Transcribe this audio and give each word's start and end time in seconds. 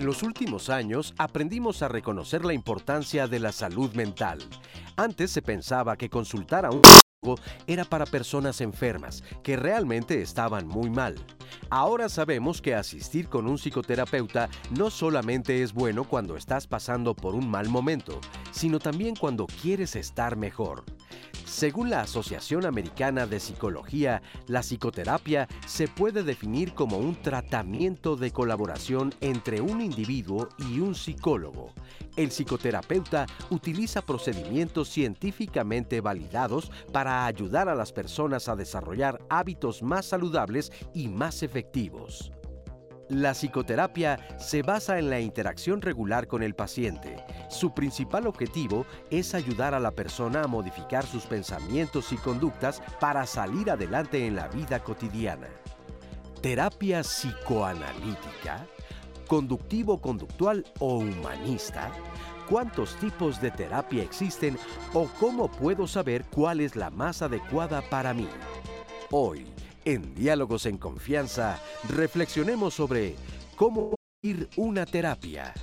En 0.00 0.06
los 0.06 0.22
últimos 0.22 0.70
años 0.70 1.12
aprendimos 1.18 1.82
a 1.82 1.88
reconocer 1.88 2.42
la 2.42 2.54
importancia 2.54 3.28
de 3.28 3.38
la 3.38 3.52
salud 3.52 3.92
mental. 3.92 4.38
Antes 4.96 5.30
se 5.30 5.42
pensaba 5.42 5.98
que 5.98 6.08
consultar 6.08 6.64
a 6.64 6.70
un 6.70 6.80
era 7.66 7.84
para 7.84 8.06
personas 8.06 8.62
enfermas, 8.62 9.22
que 9.42 9.56
realmente 9.56 10.22
estaban 10.22 10.66
muy 10.66 10.88
mal. 10.88 11.16
Ahora 11.68 12.08
sabemos 12.08 12.62
que 12.62 12.74
asistir 12.74 13.28
con 13.28 13.46
un 13.46 13.58
psicoterapeuta 13.58 14.48
no 14.70 14.88
solamente 14.88 15.62
es 15.62 15.74
bueno 15.74 16.04
cuando 16.04 16.36
estás 16.36 16.66
pasando 16.66 17.14
por 17.14 17.34
un 17.34 17.50
mal 17.50 17.68
momento, 17.68 18.20
sino 18.52 18.78
también 18.78 19.14
cuando 19.16 19.46
quieres 19.46 19.96
estar 19.96 20.36
mejor. 20.36 20.84
Según 21.44 21.90
la 21.90 22.02
Asociación 22.02 22.64
Americana 22.64 23.26
de 23.26 23.40
Psicología, 23.40 24.22
la 24.46 24.60
psicoterapia 24.60 25.48
se 25.66 25.88
puede 25.88 26.22
definir 26.22 26.74
como 26.74 26.96
un 26.96 27.20
tratamiento 27.20 28.16
de 28.16 28.30
colaboración 28.30 29.12
entre 29.20 29.60
un 29.60 29.80
individuo 29.80 30.48
y 30.58 30.78
un 30.80 30.94
psicólogo. 30.94 31.74
El 32.20 32.28
psicoterapeuta 32.28 33.24
utiliza 33.48 34.02
procedimientos 34.02 34.90
científicamente 34.90 36.02
validados 36.02 36.70
para 36.92 37.24
ayudar 37.24 37.70
a 37.70 37.74
las 37.74 37.94
personas 37.94 38.46
a 38.50 38.56
desarrollar 38.56 39.22
hábitos 39.30 39.82
más 39.82 40.04
saludables 40.04 40.70
y 40.92 41.08
más 41.08 41.42
efectivos. 41.42 42.30
La 43.08 43.32
psicoterapia 43.32 44.18
se 44.38 44.60
basa 44.60 44.98
en 44.98 45.08
la 45.08 45.18
interacción 45.18 45.80
regular 45.80 46.26
con 46.26 46.42
el 46.42 46.54
paciente. 46.54 47.24
Su 47.48 47.72
principal 47.72 48.26
objetivo 48.26 48.84
es 49.10 49.34
ayudar 49.34 49.72
a 49.72 49.80
la 49.80 49.92
persona 49.92 50.42
a 50.42 50.46
modificar 50.46 51.06
sus 51.06 51.24
pensamientos 51.24 52.12
y 52.12 52.18
conductas 52.18 52.82
para 53.00 53.24
salir 53.24 53.70
adelante 53.70 54.26
en 54.26 54.36
la 54.36 54.48
vida 54.48 54.80
cotidiana. 54.80 55.48
Terapia 56.42 57.00
psicoanalítica, 57.00 58.66
conductivo-conductual 59.30 60.64
o 60.80 60.96
humanista. 60.98 61.92
¿Cuántos 62.48 62.96
tipos 62.96 63.40
de 63.40 63.52
terapia 63.52 64.02
existen 64.02 64.58
o 64.92 65.08
cómo 65.20 65.48
puedo 65.48 65.86
saber 65.86 66.24
cuál 66.34 66.58
es 66.60 66.74
la 66.74 66.90
más 66.90 67.22
adecuada 67.22 67.80
para 67.80 68.12
mí? 68.12 68.26
Hoy, 69.12 69.46
en 69.84 70.16
Diálogos 70.16 70.66
en 70.66 70.78
Confianza, 70.78 71.60
reflexionemos 71.88 72.74
sobre 72.74 73.14
cómo 73.54 73.94
ir 74.20 74.48
una 74.56 74.84
terapia. 74.84 75.54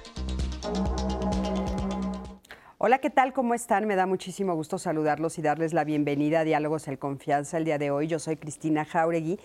Hola, 2.80 3.00
¿qué 3.00 3.10
tal? 3.10 3.34
¿Cómo 3.34 3.54
están? 3.54 3.88
Me 3.88 3.96
da 3.96 4.06
muchísimo 4.06 4.54
gusto 4.54 4.78
saludarlos 4.78 5.40
y 5.40 5.42
darles 5.42 5.74
la 5.74 5.84
bienvenida 5.84 6.42
a 6.42 6.44
Diálogos 6.44 6.88
en 6.88 6.96
Confianza 6.96 7.58
el 7.58 7.66
día 7.66 7.80
de 7.80 7.90
hoy. 7.90 8.08
Yo 8.08 8.20
soy 8.20 8.38
Cristina 8.38 8.86
Jauregui. 8.86 9.40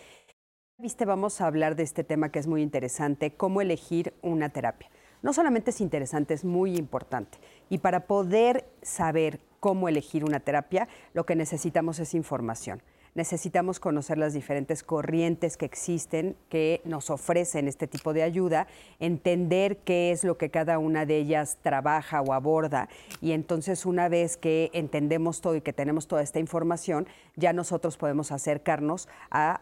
Viste, 0.83 1.05
vamos 1.05 1.41
a 1.41 1.47
hablar 1.47 1.77
de 1.77 1.85
este 1.85 2.03
tema 2.03 2.31
que 2.31 2.41
es 2.41 2.49
muy 2.49 2.61
interesante, 2.61 3.31
cómo 3.31 3.61
elegir 3.61 4.15
una 4.21 4.49
terapia. 4.49 4.91
No 5.23 5.33
solamente 5.33 5.71
es 5.71 5.81
interesante, 5.81 6.35
es 6.35 6.45
muy 6.45 6.75
importante. 6.75 7.39
Y 7.71 7.79
para 7.79 8.09
poder 8.09 8.65
saber 8.83 9.39
cómo 9.61 9.89
elegir 9.89 10.25
una 10.25 10.41
terapia, 10.41 10.89
lo 11.15 11.25
que 11.25 11.37
necesitamos 11.37 12.01
es 12.01 12.15
información 12.15 12.83
necesitamos 13.15 13.79
conocer 13.79 14.17
las 14.17 14.33
diferentes 14.33 14.83
corrientes 14.83 15.59
que 15.59 15.67
existen 15.67 16.35
que 16.49 16.81
nos 16.87 17.11
ofrecen 17.11 17.69
este 17.69 17.87
tipo 17.87 18.15
de 18.15 18.23
ayuda, 18.23 18.67
entender 19.01 19.77
qué 19.85 20.13
es 20.13 20.25
lo 20.25 20.39
que 20.39 20.51
cada 20.51 20.79
una 20.79 21.05
de 21.05 21.19
ellas 21.19 21.59
trabaja 21.61 22.23
o 22.23 22.33
aborda 22.33 22.89
y 23.21 23.33
entonces 23.33 23.85
una 23.85 24.09
vez 24.09 24.39
que 24.39 24.71
entendemos 24.73 25.43
todo 25.43 25.57
y 25.57 25.61
que 25.61 25.75
tenemos 25.75 26.07
toda 26.07 26.23
esta 26.23 26.39
información, 26.39 27.07
ya 27.37 27.53
nosotros 27.53 27.99
podemos 27.99 28.33
acercarnos 28.33 29.11
a 29.31 29.61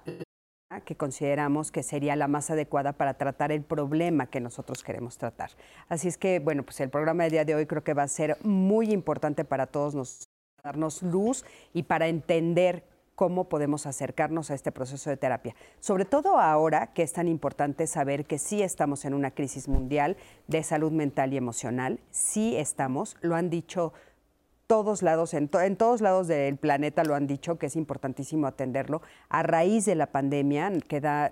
que 0.79 0.97
consideramos 0.97 1.73
que 1.73 1.83
sería 1.83 2.15
la 2.15 2.29
más 2.29 2.49
adecuada 2.51 2.93
para 2.93 3.15
tratar 3.15 3.51
el 3.51 3.63
problema 3.63 4.27
que 4.27 4.39
nosotros 4.39 4.85
queremos 4.85 5.19
tratar. 5.19 5.51
Así 5.89 6.07
es 6.07 6.17
que, 6.17 6.39
bueno, 6.39 6.63
pues 6.63 6.79
el 6.79 6.91
programa 6.91 7.25
del 7.25 7.33
día 7.33 7.45
de 7.45 7.57
hoy 7.57 7.67
creo 7.67 7.83
que 7.83 7.93
va 7.93 8.05
a 8.05 8.09
ser 8.09 8.37
muy 8.45 8.93
importante 8.93 9.45
para 9.45 9.67
todos 9.67 9.97
nosotros 9.97 10.29
darnos 10.63 11.03
luz 11.03 11.45
y 11.73 11.85
para 11.85 12.07
entender 12.07 12.85
cómo 13.17 13.49
podemos 13.49 13.87
acercarnos 13.87 14.51
a 14.51 14.55
este 14.55 14.73
proceso 14.73 15.11
de 15.11 15.17
terapia. 15.17 15.55
Sobre 15.81 16.05
todo 16.05 16.39
ahora 16.39 16.93
que 16.93 17.03
es 17.03 17.13
tan 17.13 17.29
importante 17.29 17.87
saber 17.87 18.25
que 18.25 18.39
sí 18.39 18.63
estamos 18.63 19.05
en 19.05 19.15
una 19.15 19.33
crisis 19.33 19.69
mundial 19.69 20.17
de 20.47 20.63
salud 20.63 20.93
mental 20.93 21.33
y 21.33 21.37
emocional, 21.37 21.99
sí 22.11 22.57
estamos, 22.57 23.17
lo 23.21 23.35
han 23.35 23.51
dicho 23.51 23.93
todos 24.71 25.03
lados, 25.03 25.35
en, 25.35 25.49
todos 25.49 26.01
lados 26.01 26.29
del 26.29 26.57
planeta 26.57 27.03
lo 27.03 27.17
han 27.17 27.27
dicho 27.27 27.59
que 27.59 27.67
es 27.67 27.75
importantísimo 27.75 28.47
atenderlo. 28.47 29.03
A 29.29 29.43
raíz 29.43 29.85
de 29.85 29.97
la 29.97 30.07
pandemia 30.07 30.71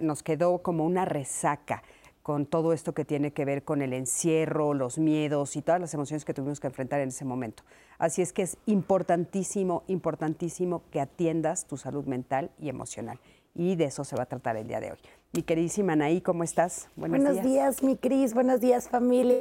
nos 0.00 0.24
quedó 0.24 0.58
como 0.58 0.84
una 0.84 1.04
resaca 1.04 1.84
con 2.24 2.46
todo 2.46 2.72
esto 2.72 2.94
que 2.94 3.04
tiene 3.04 3.32
que 3.32 3.44
ver 3.44 3.62
con 3.62 3.80
el 3.80 3.92
encierro, 3.92 4.74
los 4.74 4.98
miedos 4.98 5.54
y 5.54 5.62
todas 5.62 5.80
las 5.80 5.94
emociones 5.94 6.24
que 6.24 6.34
tuvimos 6.34 6.58
que 6.58 6.66
enfrentar 6.66 6.98
en 6.98 7.10
ese 7.10 7.24
momento. 7.24 7.62
Así 7.98 8.22
es 8.22 8.32
que 8.32 8.42
es 8.42 8.56
importantísimo, 8.66 9.84
importantísimo 9.86 10.82
que 10.90 11.00
atiendas 11.00 11.64
tu 11.68 11.76
salud 11.76 12.06
mental 12.06 12.50
y 12.58 12.68
emocional. 12.70 13.20
Y 13.54 13.76
de 13.76 13.84
eso 13.84 14.02
se 14.02 14.16
va 14.16 14.24
a 14.24 14.26
tratar 14.26 14.56
el 14.56 14.66
día 14.66 14.80
de 14.80 14.90
hoy. 14.90 14.98
Mi 15.32 15.44
queridísima 15.44 15.92
Anaí, 15.92 16.22
¿cómo 16.22 16.42
estás? 16.42 16.88
Buenos, 16.96 17.40
días. 17.40 17.84
mi 17.84 17.96
Cris. 17.96 18.34
Buenos 18.34 18.60
días, 18.60 18.88
familia. 18.88 19.38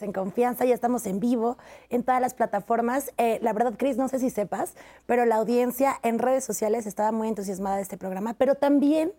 En 0.00 0.12
confianza, 0.12 0.64
ya 0.64 0.74
estamos 0.74 1.06
en 1.06 1.20
vivo 1.20 1.58
en 1.88 2.02
todas 2.02 2.20
las 2.20 2.34
plataformas. 2.34 3.12
Eh, 3.18 3.38
la 3.42 3.52
verdad, 3.52 3.74
Cris, 3.76 3.96
no 3.96 4.08
sé 4.08 4.18
si 4.18 4.30
sepas, 4.30 4.74
pero 5.06 5.24
la 5.26 5.36
audiencia 5.36 5.94
en 6.02 6.18
redes 6.18 6.44
sociales 6.44 6.86
estaba 6.86 7.12
muy 7.12 7.28
entusiasmada 7.28 7.76
de 7.76 7.82
este 7.82 7.96
programa, 7.96 8.34
pero 8.34 8.56
también 8.56 9.12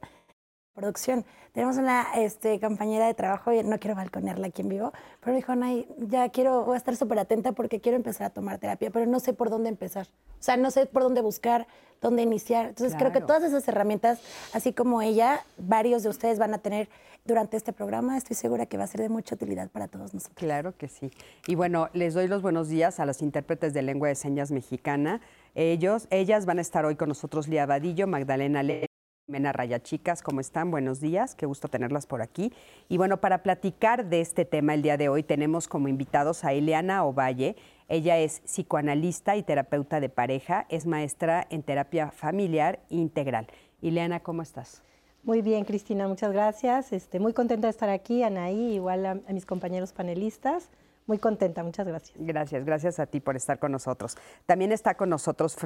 producción. 0.74 1.26
Tenemos 1.54 1.78
una 1.78 2.08
este, 2.16 2.60
compañera 2.60 3.08
de 3.08 3.14
trabajo, 3.14 3.52
no 3.64 3.80
quiero 3.80 3.96
balconearla 3.96 4.48
aquí 4.48 4.62
en 4.64 4.70
vivo, 4.70 4.92
pero 5.22 5.36
dijo, 5.36 5.56
Nay, 5.56 5.88
ya 5.98 6.30
quiero, 6.30 6.66
voy 6.66 6.74
a 6.74 6.78
estar 6.78 6.96
súper 6.96 7.20
atenta 7.20 7.52
porque 7.52 7.80
quiero 7.80 7.96
empezar 7.96 8.28
a 8.28 8.30
tomar 8.32 8.58
terapia, 8.58 8.90
pero 8.90 9.06
no 9.06 9.20
sé 9.20 9.34
por 9.34 9.50
dónde 9.50 9.70
empezar. 9.70 10.08
O 10.40 10.44
sea, 10.44 10.58
no 10.58 10.72
sé 10.72 10.88
por 10.88 11.04
dónde 11.04 11.22
buscar, 11.22 11.68
dónde 12.02 12.22
iniciar. 12.22 12.68
Entonces, 12.68 12.98
creo 12.98 13.12
que 13.12 13.22
todas 13.22 13.44
esas 13.44 13.66
herramientas, 13.68 14.20
así 14.54 14.74
como 14.74 15.02
ella, 15.02 15.46
varios 15.58 16.04
de 16.04 16.10
ustedes 16.10 16.38
van 16.38 16.54
a 16.54 16.58
tener 16.58 16.90
durante 17.24 17.56
este 17.56 17.72
programa. 17.72 18.18
Estoy 18.18 18.36
segura 18.36 18.66
que 18.66 18.78
va 18.78 18.84
a 18.84 18.88
ser 18.88 19.02
de 19.02 19.10
mucha 19.10 19.36
utilidad 19.36 19.70
para 19.70 19.88
todos 19.88 20.14
nosotros. 20.14 20.38
Claro 20.38 20.76
que 20.76 20.90
sí. 20.90 21.12
Y 21.48 21.56
bueno, 21.56 21.90
les 21.94 22.14
doy 22.14 22.28
los 22.28 22.42
buenos 22.42 22.68
días 22.68 23.00
a 23.00 23.06
las 23.06 23.22
intérpretes 23.22 23.74
de 23.74 23.84
lengua 23.84 24.10
de 24.10 24.16
señas 24.16 24.52
mexicana. 24.52 25.22
Ellos, 25.56 26.08
ellas 26.10 26.46
van 26.46 26.58
a 26.58 26.62
estar 26.62 26.86
hoy 26.86 26.96
con 26.96 27.10
nosotros, 27.10 27.48
Lía 27.48 27.66
Vadillo, 27.66 28.08
Magdalena 28.08 28.64
Le 28.64 28.88
Mena 29.26 29.54
Raya 29.54 29.82
Chicas, 29.82 30.22
¿cómo 30.22 30.42
están? 30.42 30.70
Buenos 30.70 31.00
días, 31.00 31.34
qué 31.34 31.46
gusto 31.46 31.70
tenerlas 31.70 32.06
por 32.06 32.22
aquí. 32.22 32.52
Y 32.90 32.98
bueno, 32.98 33.22
para 33.22 33.42
platicar 33.42 34.10
de 34.10 34.20
este 34.20 34.44
tema 34.44 34.74
el 34.74 34.82
día 34.82 34.98
de 34.98 35.08
hoy 35.08 35.24
tenemos 35.24 35.70
como 35.70 35.88
invitados 35.88 36.44
a 36.44 36.54
Ileana 36.54 37.06
Ovalle. 37.06 37.56
Ella 37.88 38.18
es 38.18 38.42
psicoanalista 38.42 39.38
y 39.38 39.44
terapeuta 39.44 40.02
de 40.02 40.10
pareja, 40.10 40.66
es 40.68 40.86
maestra 40.86 41.48
en 41.50 41.64
terapia 41.64 42.12
familiar 42.12 42.82
integral. 42.90 43.48
Ileana, 43.82 44.20
¿cómo 44.20 44.42
estás? 44.42 44.84
Muy 45.24 45.42
bien, 45.42 45.64
Cristina, 45.64 46.06
muchas 46.10 46.34
gracias. 46.34 46.92
Este, 46.92 47.22
muy 47.22 47.32
contenta 47.32 47.68
de 47.68 47.72
estar 47.72 47.90
aquí, 47.90 48.24
Anaí, 48.24 48.74
igual 48.74 49.06
a 49.06 49.16
mis 49.30 49.46
compañeros 49.46 49.94
panelistas. 49.94 50.70
Muy 51.06 51.18
contenta, 51.18 51.64
muchas 51.64 51.86
gracias. 51.86 52.18
Gracias, 52.18 52.66
gracias 52.66 53.00
a 53.00 53.06
ti 53.08 53.20
por 53.20 53.36
estar 53.36 53.60
con 53.60 53.72
nosotros. 53.74 54.16
También 54.46 54.72
está 54.72 54.96
con 54.96 55.10
nosotros 55.10 55.58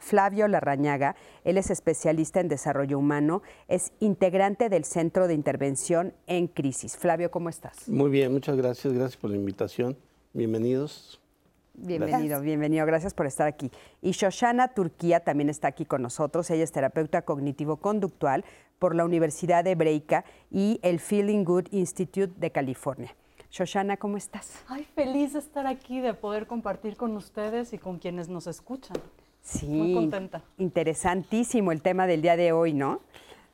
Flavio 0.00 0.48
Larrañaga, 0.48 1.14
él 1.44 1.56
es 1.56 1.70
especialista 1.70 2.40
en 2.40 2.48
desarrollo 2.48 2.98
humano, 2.98 3.42
es 3.68 3.92
integrante 4.00 4.68
del 4.68 4.84
Centro 4.84 5.28
de 5.28 5.34
Intervención 5.34 6.14
en 6.26 6.48
Crisis. 6.48 6.96
Flavio, 6.96 7.30
¿cómo 7.30 7.48
estás? 7.48 7.88
Muy 7.88 8.10
bien, 8.10 8.32
muchas 8.32 8.56
gracias, 8.56 8.92
gracias 8.92 9.16
por 9.16 9.30
la 9.30 9.36
invitación. 9.36 9.96
Bienvenidos. 10.32 11.20
Bienvenido, 11.74 12.40
bienvenido, 12.40 12.84
gracias 12.84 13.14
por 13.14 13.26
estar 13.26 13.46
aquí. 13.46 13.70
Y 14.02 14.10
Shoshana 14.10 14.74
Turquía 14.74 15.20
también 15.20 15.48
está 15.48 15.68
aquí 15.68 15.86
con 15.86 16.02
nosotros. 16.02 16.50
Ella 16.50 16.64
es 16.64 16.72
terapeuta 16.72 17.22
cognitivo-conductual 17.22 18.44
por 18.78 18.94
la 18.94 19.04
Universidad 19.04 19.64
de 19.64 19.74
Breika 19.74 20.24
y 20.50 20.80
el 20.82 21.00
Feeling 21.00 21.44
Good 21.44 21.68
Institute 21.70 22.34
de 22.36 22.50
California. 22.50 23.14
Shoshana, 23.52 23.98
¿cómo 23.98 24.16
estás? 24.16 24.64
Ay, 24.66 24.84
feliz 24.94 25.34
de 25.34 25.38
estar 25.38 25.66
aquí, 25.66 26.00
de 26.00 26.14
poder 26.14 26.46
compartir 26.46 26.96
con 26.96 27.14
ustedes 27.18 27.74
y 27.74 27.78
con 27.78 27.98
quienes 27.98 28.30
nos 28.30 28.46
escuchan. 28.46 28.96
Sí, 29.42 29.66
muy 29.66 29.92
contenta. 29.92 30.42
Interesantísimo 30.56 31.70
el 31.70 31.82
tema 31.82 32.06
del 32.06 32.22
día 32.22 32.38
de 32.38 32.52
hoy, 32.52 32.72
¿no? 32.72 33.00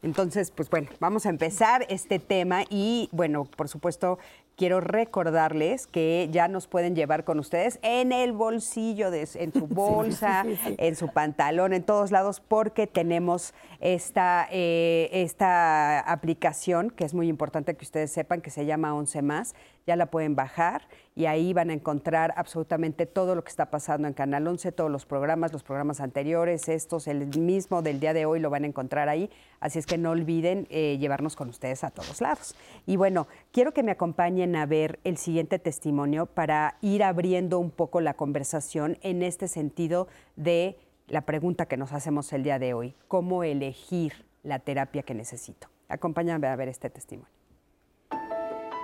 Entonces, 0.05 0.53
pues 0.53 0.71
bueno, 0.71 0.89
vamos 1.01 1.27
a 1.27 1.31
empezar 1.31 1.85
este 1.89 2.21
tema 2.21 2.63
y 2.71 3.09
bueno, 3.11 3.45
por 3.45 3.69
supuesto, 3.69 4.21
quiero 4.59 4.81
recordarles 4.81 5.87
que 5.87 6.29
ya 6.33 6.49
nos 6.49 6.67
pueden 6.67 6.97
llevar 6.97 7.23
con 7.23 7.39
ustedes 7.39 7.79
en 7.83 8.11
el 8.11 8.33
bolsillo, 8.33 9.13
de, 9.13 9.27
en 9.35 9.53
su 9.53 9.67
bolsa, 9.69 10.45
en 10.67 10.97
su 10.97 11.09
pantalón, 11.09 11.73
en 11.73 11.85
todos 11.85 12.11
lados, 12.11 12.41
porque 12.41 12.89
tenemos 12.89 13.55
esta, 13.81 14.49
eh, 14.51 15.09
esta 15.13 16.01
aplicación 16.01 16.91
que 16.91 17.05
es 17.05 17.15
muy 17.15 17.29
importante 17.29 17.75
que 17.75 17.85
ustedes 17.85 18.11
sepan 18.11 18.41
que 18.41 18.51
se 18.51 18.67
llama 18.67 18.95
11 18.95 19.23
más. 19.23 19.55
Ya 19.87 19.95
la 19.97 20.07
pueden 20.07 20.35
bajar 20.35 20.83
y 21.19 21.27
ahí 21.27 21.53
van 21.53 21.71
a 21.71 21.73
encontrar 21.73 22.33
absolutamente 22.37 23.05
todo 23.05 23.35
lo 23.35 23.43
que 23.43 23.51
está 23.51 23.71
pasando 23.71 24.07
en 24.07 24.15
Canal 24.15 24.47
11, 24.47 24.71
todos 24.71 24.89
los 24.89 25.05
programas, 25.05 25.53
los 25.53 25.65
programas 25.65 26.01
anteriores, 26.01 26.69
estos, 26.69 27.09
el 27.09 27.27
mismo 27.37 27.83
del 27.83 27.99
día 27.99 28.13
de 28.13 28.25
hoy 28.25 28.39
lo 28.39 28.51
van 28.51 28.63
a 28.63 28.69
encontrar 28.69 29.09
ahí, 29.09 29.29
así 29.59 29.81
es 29.81 29.87
que 29.87 29.99
no 29.99 30.13
olviden 30.13 30.69
eh, 30.71 30.97
llevarnos 31.01 31.35
con 31.35 31.49
ustedes 31.49 31.83
a 31.83 31.91
todos 31.91 32.21
lados. 32.21 32.55
Y 32.87 32.95
bueno, 32.95 33.27
quiero 33.51 33.73
que 33.75 33.83
me 33.83 33.91
acompañen 33.91 34.55
a 34.55 34.65
ver 34.65 35.01
el 35.03 35.17
siguiente 35.17 35.59
testimonio 35.59 36.27
para 36.27 36.77
ir 36.83 37.03
abriendo 37.03 37.59
un 37.59 37.73
poco 37.73 38.01
la 38.01 38.15
conversación 38.15 38.97
en 39.03 39.25
este 39.25 39.49
sentido 39.49 40.07
de 40.37 40.79
la 41.09 41.23
pregunta 41.23 41.67
que 41.67 41.77
nos 41.77 41.93
hacemos 41.93 42.33
el 42.33 42.45
día 42.45 42.61
de 42.61 42.75
hoy, 42.75 42.95
¿cómo 43.09 43.43
elegir 43.43 44.25
la 44.45 44.61
terapia 44.61 45.03
que 45.03 45.15
necesito? 45.15 45.67
Acompáñame 45.89 46.47
a 46.47 46.55
ver 46.55 46.69
este 46.69 46.91
testimonio. 46.91 47.39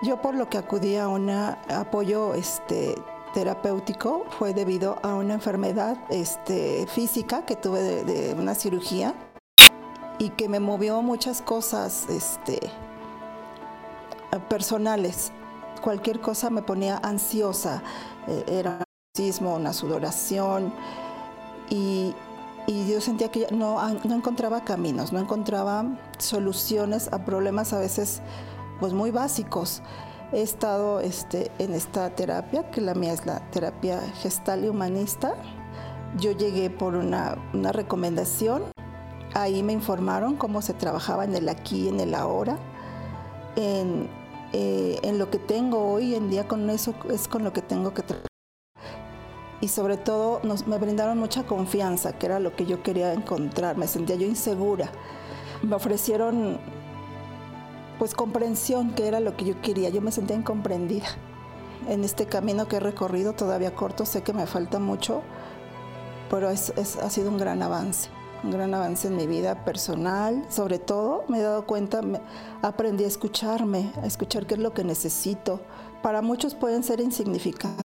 Yo 0.04 0.20
por 0.20 0.34
lo 0.34 0.50
que 0.50 0.58
acudí 0.58 0.96
a 0.96 1.08
un 1.08 1.30
apoyo 1.30 2.34
este, 2.34 2.94
terapéutico 3.32 4.26
fue 4.38 4.52
debido 4.52 4.98
a 5.02 5.14
una 5.14 5.32
enfermedad 5.32 5.96
este, 6.10 6.86
física 6.86 7.46
que 7.46 7.56
tuve 7.56 8.04
de, 8.04 8.34
una 8.34 8.54
cirugía 8.54 9.14
y 10.18 10.28
que 10.30 10.46
me 10.50 10.60
movió 10.60 11.00
muchas 11.00 11.40
cosas 11.40 12.06
este, 12.10 12.60
personales. 14.50 15.32
Cualquier 15.80 16.20
cosa 16.20 16.50
me 16.50 16.60
ponía 16.60 16.98
ansiosa. 16.98 17.82
Eh, 18.28 18.44
era 18.46 18.80
un 18.80 18.84
sismo, 19.16 19.54
una 19.54 19.72
sudoración 19.72 20.74
y, 21.70 22.14
yo 22.66 23.00
sentía 23.00 23.30
que 23.30 23.46
no, 23.52 23.78
no 24.04 24.14
encontraba 24.14 24.64
caminos, 24.64 25.12
no 25.12 25.18
encontraba 25.18 25.84
soluciones 26.18 27.10
a 27.12 27.24
problemas 27.24 27.72
a 27.74 27.78
veces 27.78 28.22
pues 28.80 28.92
muy 28.92 29.10
básicos. 29.10 29.82
He 30.32 30.42
estado 30.42 31.00
este, 31.00 31.50
en 31.58 31.74
esta 31.74 32.10
terapia, 32.10 32.70
que 32.70 32.80
la 32.80 32.94
mía 32.94 33.12
es 33.12 33.24
la 33.26 33.40
terapia 33.50 34.00
gestal 34.20 34.64
y 34.64 34.68
humanista. 34.68 35.34
Yo 36.18 36.32
llegué 36.32 36.70
por 36.70 36.94
una, 36.94 37.36
recomendación. 37.52 38.64
Ahí 39.34 39.62
me 39.62 39.72
informaron 39.72 40.36
cómo 40.36 40.62
se 40.62 40.74
trabajaba 40.74 41.24
en 41.24 41.34
el 41.34 41.48
aquí, 41.48 41.88
en 41.88 42.00
el 42.00 42.14
ahora, 42.14 42.58
en, 43.56 44.08
eh, 44.52 44.98
en 45.02 45.18
lo 45.18 45.30
que 45.30 45.38
tengo 45.38 45.92
hoy 45.92 46.14
en 46.14 46.30
día, 46.30 46.46
con 46.46 46.70
eso 46.70 46.94
es 47.10 47.26
con 47.28 47.42
lo 47.42 47.52
que 47.52 47.62
tengo 47.62 47.94
que 47.94 48.02
trabajar. 48.02 48.28
Y 49.60 49.68
sobre 49.68 49.96
todo 49.96 50.40
nos, 50.42 50.66
me 50.66 50.78
brindaron 50.78 51.18
mucha 51.18 51.44
confianza, 51.44 52.12
que 52.18 52.26
era 52.26 52.38
lo 52.38 52.54
que 52.54 52.66
yo 52.66 52.82
quería 52.82 53.12
encontrar. 53.12 53.76
Me 53.76 53.86
sentía 53.86 54.16
yo 54.16 54.26
insegura. 54.26 54.90
Me 55.62 55.74
ofrecieron 55.74 56.58
pues 57.98 58.14
comprensión, 58.14 58.94
que 58.94 59.06
era 59.06 59.20
lo 59.20 59.36
que 59.36 59.44
yo 59.44 59.60
quería. 59.60 59.88
Yo 59.88 60.00
me 60.00 60.12
sentía 60.12 60.36
incomprendida. 60.36 61.06
En 61.88 62.02
este 62.02 62.26
camino 62.26 62.66
que 62.66 62.76
he 62.76 62.80
recorrido, 62.80 63.34
todavía 63.34 63.74
corto, 63.74 64.06
sé 64.06 64.22
que 64.22 64.32
me 64.32 64.46
falta 64.46 64.78
mucho, 64.78 65.22
pero 66.30 66.50
es, 66.50 66.72
ha 66.76 67.10
sido 67.10 67.28
un 67.28 67.36
gran 67.36 67.62
avance, 67.62 68.08
un 68.42 68.50
gran 68.50 68.72
avance 68.72 69.08
en 69.08 69.16
mi 69.16 69.26
vida 69.26 69.64
personal. 69.64 70.46
Sobre 70.48 70.78
todo, 70.78 71.24
me 71.28 71.38
he 71.38 71.42
dado 71.42 71.66
cuenta, 71.66 72.00
aprendí 72.62 73.04
a 73.04 73.08
escucharme, 73.08 73.92
a 74.02 74.06
escuchar 74.06 74.46
qué 74.46 74.54
es 74.54 74.60
lo 74.60 74.72
que 74.72 74.82
necesito. 74.82 75.60
Para 76.02 76.22
muchos 76.22 76.54
pueden 76.54 76.82
ser 76.82 77.00
insignificantes, 77.00 77.83